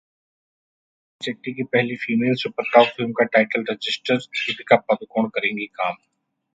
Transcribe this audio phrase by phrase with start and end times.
[1.21, 5.95] रोहित शेट्टी की पहली female supercop film का टाइटल रजिस्टर, दीपिका पादुकोण करेंगी काम!